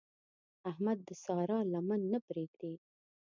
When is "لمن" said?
1.73-2.01